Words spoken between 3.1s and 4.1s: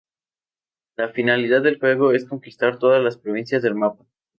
provincias del mapa.